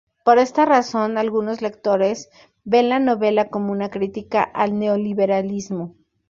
Por 0.25 0.39
esta 0.39 0.65
razón, 0.65 1.19
algunos 1.19 1.61
lectores 1.61 2.31
ven 2.63 2.89
la 2.89 2.97
novela 2.97 3.49
como 3.49 3.71
una 3.71 3.89
crítica 3.91 4.41
al 4.41 4.79
neoliberalismo. 4.79 5.95